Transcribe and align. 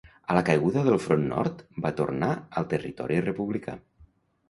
A 0.27 0.37
la 0.37 0.41
caiguda 0.45 0.83
del 0.87 0.97
front 1.03 1.27
Nord 1.35 1.63
va 1.85 1.93
tornar 2.01 2.33
al 2.43 2.71
territori 2.75 3.25
republicà. 3.31 3.81